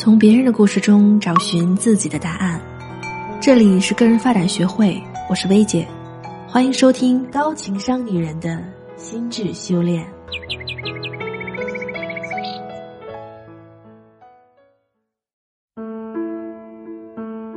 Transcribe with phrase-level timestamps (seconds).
[0.00, 2.58] 从别人的故事中找寻自己的答案。
[3.38, 5.86] 这里是个人发展学会，我是薇姐，
[6.48, 8.64] 欢迎收听高情商女人的
[8.96, 10.10] 心智修炼。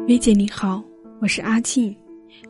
[0.06, 0.84] 薇姐你好，
[1.22, 1.96] 我是阿静，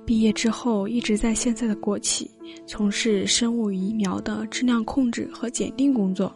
[0.04, 2.32] 毕业之后一直在现在的国企
[2.66, 6.36] 从事生物疫苗的质量控制和检定工作，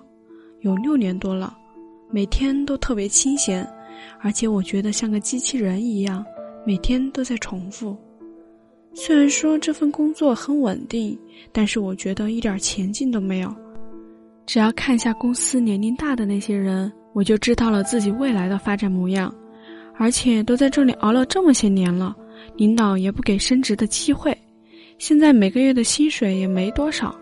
[0.60, 1.58] 有六年多了。
[2.10, 3.68] 每天都特别清闲，
[4.22, 6.26] 而且我觉得像个机器人一样，
[6.66, 7.96] 每天都在重复。
[8.94, 11.18] 虽然说这份工作很稳定，
[11.52, 13.54] 但是我觉得一点前进都没有。
[14.46, 19.34] 只要看一下公司年龄大的那些人，我就知道了自己未来的发展模样。
[20.00, 22.16] 而且都在这里熬了这么些年了，
[22.56, 24.36] 领导也不给升职的机会，
[25.00, 27.16] 现在每个月的薪水也没多少。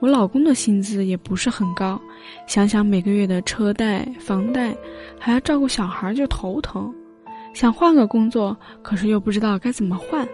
[0.00, 2.00] 我老公的薪资也不是很高，
[2.46, 4.74] 想想每个月的车贷、房贷，
[5.18, 6.92] 还要照顾小孩，就头疼。
[7.52, 10.26] 想换个工作，可是又不知道该怎么换。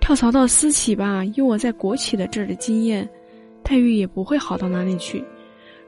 [0.00, 3.08] 跳槽到私企吧，以我在国企的这儿的经验，
[3.62, 5.24] 待遇也不会好到哪里去。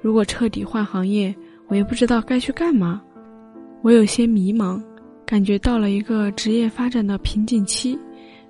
[0.00, 1.34] 如果彻底换行业，
[1.68, 3.00] 我也不知道该去干嘛。
[3.82, 4.82] 我有些迷茫，
[5.24, 7.98] 感觉到了一个职业发展的瓶颈期。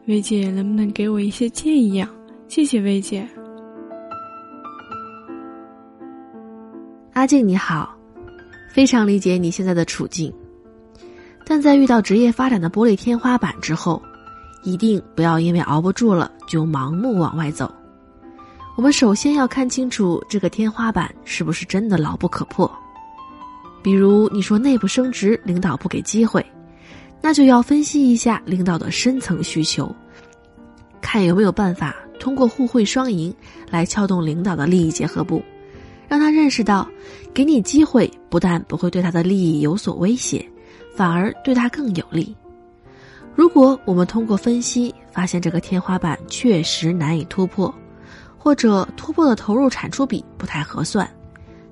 [0.06, 2.08] 薇姐，能不能给我一些建议呀？
[2.46, 3.26] 谢谢薇姐。
[7.24, 7.96] 阿静你好，
[8.68, 10.30] 非常理解你现在的处境，
[11.46, 14.02] 但在遇到职业发展的玻璃天花板之后，
[14.62, 17.74] 一定不要因为熬不住了就盲目往外走。
[18.76, 22.70] 我们首先要看清楚这个天花板是不是真的牢不可破。
[23.82, 26.44] 比如你说内部升职，领导不给机会，
[27.22, 29.90] 那就要分析一下领导的深层需求，
[31.00, 33.34] 看有没有办法通过互惠双赢
[33.70, 35.42] 来撬动领导的利益结合部。
[36.08, 36.88] 让他认识到，
[37.32, 40.44] 给你机会不但不会对他的利益有所威胁，
[40.94, 42.34] 反而对他更有利。
[43.34, 47.74] 如果我们通过分析发现这个天花板确实难以突破，
[48.38, 51.08] 或者突破的投入产出比不太合算，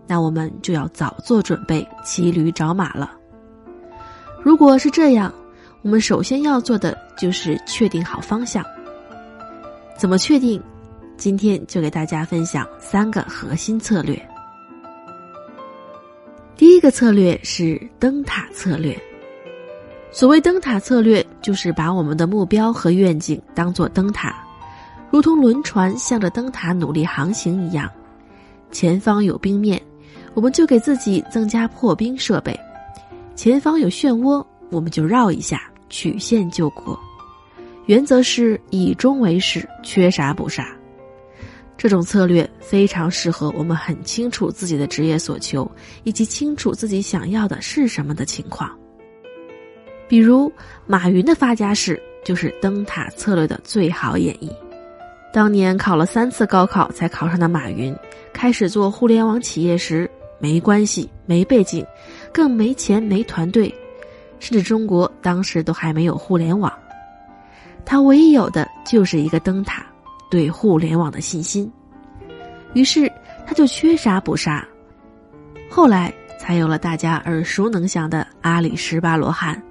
[0.06, 3.12] 那我们就要早做准备，骑驴找马了。
[4.42, 5.32] 如果是这样，
[5.82, 8.64] 我们首先要做的就是确定好方向。
[9.96, 10.60] 怎么确定？
[11.22, 14.20] 今天就给大家分享三个核心策略。
[16.56, 19.00] 第一个策略是灯塔策略。
[20.10, 24.34] 所谓灯塔策略，就是把我们的目标和愿景当做灯塔，
[25.12, 27.88] 如同轮船向着灯塔努力航行一样。
[28.72, 29.80] 前方有冰面，
[30.34, 32.52] 我们就给自己增加破冰设备；
[33.36, 36.98] 前方有漩涡，我们就绕一下，曲线救国。
[37.86, 40.66] 原则是以终为始，缺啥补啥。
[41.82, 45.68] 这种策略非常适合我们很清楚自己的职业所求，
[46.04, 48.70] 以及清楚自己想要的是什么的情况。
[50.06, 50.52] 比如
[50.86, 54.48] 马云的发家史就是灯塔策略的最好演绎。
[55.32, 57.92] 当年考了三次高考才考上的马云，
[58.32, 61.84] 开始做互联网企业时，没关系、没背景，
[62.32, 63.74] 更没钱、没团队，
[64.38, 66.72] 甚至中国当时都还没有互联网。
[67.84, 69.84] 他唯一有的就是一个灯塔。
[70.32, 71.70] 对互联网的信心，
[72.72, 73.12] 于是
[73.46, 74.66] 他就缺啥补啥，
[75.68, 79.62] 后来才有了大家耳熟能详的阿里十八罗汉，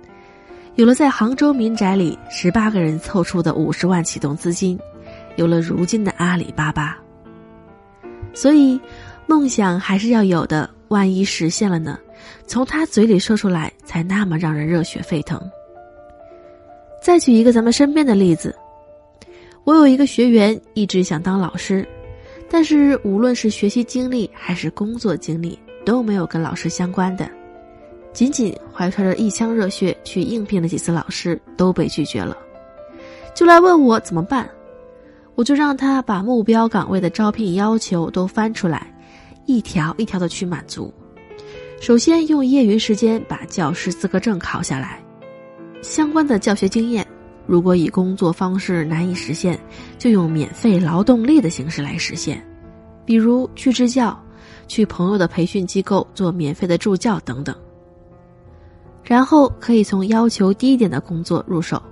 [0.76, 4.80] 有了在杭州民宅里十八个人凑出的五十万启动资金，
[5.36, 6.96] 有了如今的阿里巴巴。
[8.32, 8.80] 所以，
[9.26, 11.98] 梦想还是要有的，万一实现了呢？
[12.46, 15.42] 从他嘴里说出来，才那么让人热血沸腾。
[17.02, 18.56] 再举一个咱们身边的例子。
[19.64, 21.88] 我有一个学员一直想当老师，
[22.50, 27.30] 但是无论是学习经历还是工作经历都没有跟老师相关的，
[28.12, 32.36] 仅仅怀揣着一腔热血去应聘了几次老师都被拒绝了，
[33.36, 34.50] 就来问我怎么办，
[35.36, 38.92] 我就让他把目标岗位的招聘要求都翻出来，
[39.46, 40.92] 一条一条的去满足。
[41.80, 45.04] 首先用业余时间把教师资格证考下来，
[45.84, 47.06] 相关的教学经验。
[47.52, 49.60] 如果以工作方式难以实现，
[49.98, 52.42] 就用免费劳动力的形式来实现，
[53.06, 54.18] 比如去支教，
[54.70, 57.54] 去朋友的培训机构做免费的助教等等。
[59.04, 61.84] 然后可以从要求低一点的工作入手，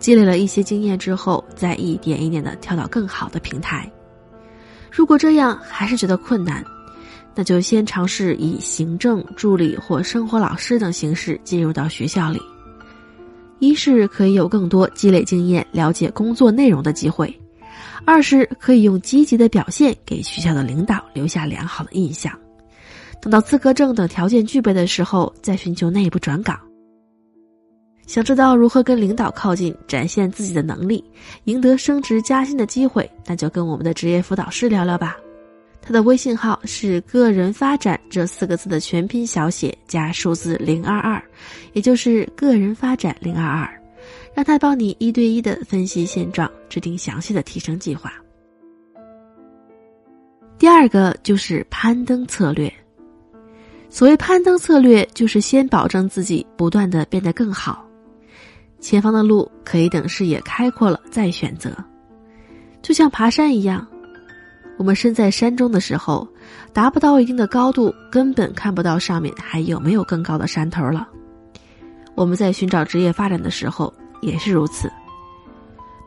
[0.00, 3.88] 积累了一些经验之后，再一点一点的跳到更好的平台。
[4.90, 6.64] 如果这样还是觉得困难，
[7.32, 12.40] 那就先尝试以行政助理或生活老师等形式进入到学校里。
[13.60, 17.28] 一是可以有更多积累经验、了解工作内容的机会；
[18.04, 22.36] 二是可以用积极的表现给学校的领导留下良好的印象。
[23.20, 26.58] 等到资格证等条件具备的时候，再寻求内部转岗。
[28.06, 31.04] 想知道如何跟领导靠近，展现自己的能力，
[31.44, 35.16] 赢得升职加薪的机会，那就跟我们的职业辅导师聊聊吧。
[35.90, 41.20] 他的微信号是“个人发展”这四个字的全拼小写加数字零二二，
[41.72, 43.68] 也就是“个人发展零二二”，
[44.32, 48.12] 让他帮你一对一的分析现状，制定详细的提升计划。
[50.58, 52.72] 第二个就是攀登策略。
[53.88, 57.84] 所谓攀登策略，就是先保证自己不断的变得更好。
[58.78, 61.76] 前方的路可以等视野开阔了再选择，
[62.80, 63.84] 就像爬山一样，
[64.80, 66.26] 我们身在山中的时候，
[66.72, 71.06] 达不到一定的高度，根本看不到上面还有没有更高的山头了。
[72.14, 73.92] 我们在寻找职业发展的时候
[74.22, 74.90] 也是如此。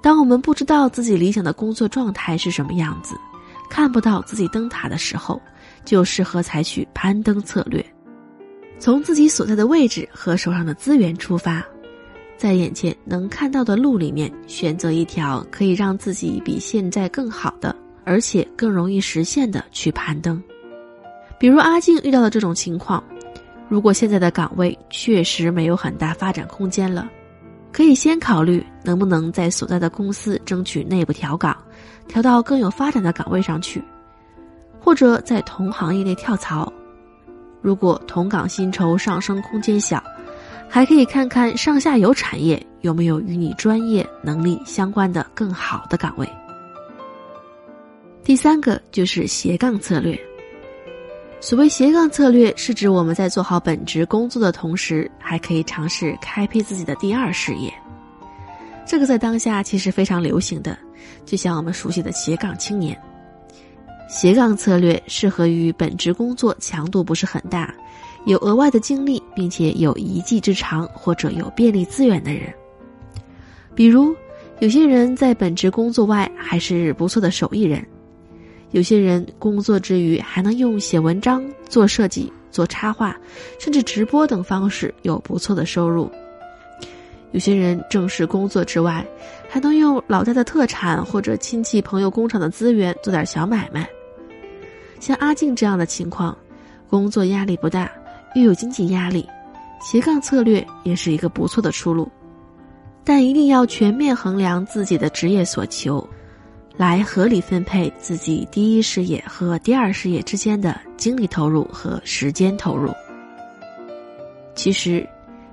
[0.02, 3.14] 当我们不知道自己理想的工作状态是什么样子，
[3.70, 5.40] 看不到自己灯塔的时候，
[5.86, 7.86] 就适合采取攀登策略，
[8.80, 11.64] 从自己所在的位置和手上的资源出发。
[12.38, 20.42] 在眼前能看到的路里面，选择一条可以让自己比现在更好的，而且更容易实现的去攀登。
[21.38, 23.04] 比如阿静遇到的这种情况，
[23.68, 27.10] 如果现在的岗位确实没有很大发展空间了，
[27.72, 31.58] 可以先考虑能不能在所在的公司争取内部调岗，
[32.08, 33.84] 调到更有发展的岗位上去，
[34.80, 36.72] 或者在同行业内跳槽。
[37.62, 40.04] 如果同岗薪酬上升空间小。
[40.70, 46.28] 还可以看看上下游产业有没有与你专业能力相关的更好的岗位。
[48.24, 50.18] 第三个就是斜杠策略。
[51.42, 57.72] 所谓斜杠策略，是指我们在做好本职工作的同时，还可以尝试开辟自己的第二事业。
[58.86, 60.78] 这个在当下其实非常流行的，
[61.26, 62.98] 就像我们熟悉的斜杠青年。
[64.08, 67.74] 斜杠策略适合于本职工作强度不是很大。
[68.26, 72.54] 有额外的精力，并且有一技之长或者有便利资源的人，
[73.76, 74.16] 比如
[74.60, 77.86] 有些人在本职工作外还是不错的手艺人，
[78.74, 83.16] 有些人工作之余还能用写文章、做设计、做插画，
[83.60, 86.12] 甚至直播等方式有不错的收入。
[87.32, 89.06] 有些人正式工作之外，
[89.48, 93.88] 还能用老家的特产或者亲戚朋友工厂的资源做点小买卖。
[95.00, 96.38] 像阿静这样的情况，
[96.90, 97.92] 工作压力不大。
[98.36, 99.30] 又有经济压力，
[99.80, 102.12] 斜杠策略也是一个不错的出路，
[103.04, 106.04] 但一定要全面衡量自己的职业所求，
[106.76, 112.92] 来合理分配自己第一事业和第二事业之间的精力投入和时间投入。
[114.56, 115.08] 其实，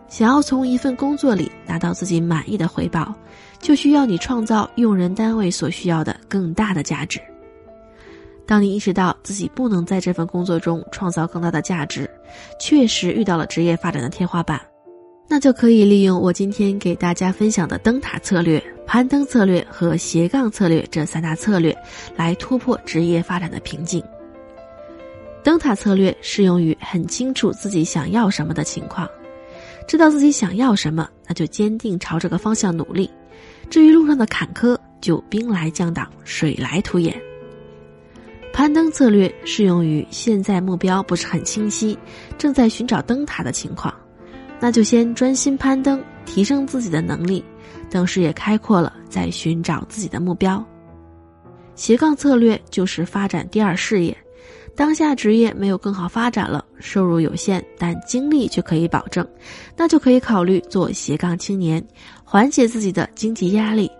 [0.09, 3.15] 想要从一份工作里拿到自己满意的回报，
[3.59, 7.21] 就需要你创造用人单位所需要的更大的价值。
[8.47, 12.11] 当你意识到自己不能在这份工作中创造更大的价值，
[12.59, 14.61] 确实遇到了职业发展的天花板，
[15.29, 18.61] 那就可以利用我今天给大家分享的灯塔策略、
[18.93, 21.73] 攀登策略和斜杠策略这三大策略，
[22.17, 24.03] 来突破职业发展的瓶颈。
[25.45, 29.09] 灯塔策略适用于很清楚自己想要什么的情况，
[29.87, 33.09] 知道自己想要什么，那就坚定朝这个方向努力。
[33.71, 37.17] 至于路上的坎坷，就兵来将挡，水来土掩。
[38.53, 41.97] 攀登策略适用于现在目标不是很清晰，
[42.37, 43.95] 正在寻找灯塔的情况，
[44.59, 47.45] 那就先专心攀登，提升自己的能力，
[47.91, 50.65] 等视野开阔了再寻找自己的目标。
[51.75, 54.17] 斜杠策略就是发展第二事业，
[54.77, 59.27] 当下职业没有更好发展了，收入有限，但精力却可以保证，
[59.77, 61.85] 那就可以考虑做斜杠青年，
[62.23, 63.91] 缓解自己的经济压力，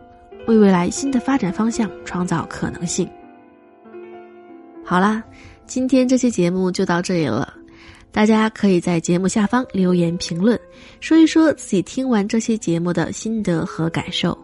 [0.47, 3.11] 为未来新的发展方向创造可能性。
[4.85, 5.21] 好啦，
[5.67, 7.55] 今天这期节目就到这里了。
[8.13, 10.59] 大家可以在节目下方留言评论，
[11.01, 14.37] 说一说自己听完这期节目的心得和感受。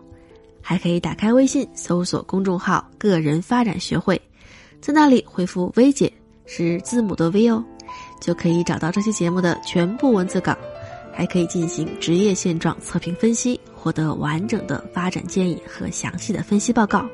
[0.62, 4.20] 还可以打开微信搜索公众号“个人发展学会”，
[4.80, 6.12] 在那里回复“薇姐”
[6.46, 7.64] 是字母的 V 哦，
[8.20, 10.56] 就可以找到这期节目的全部文字稿，
[11.12, 17.06] 还可以进行职业现状测评分析，获得完整的发展建议和详细的分析报告。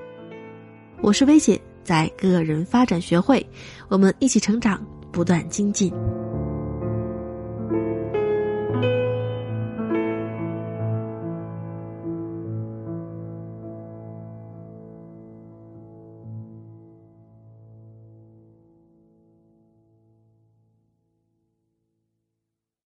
[1.01, 1.61] 我是薇姐。
[1.85, 3.45] 在个人发展学会，
[3.89, 4.81] 我们一起成长，
[5.11, 5.93] 不断精进。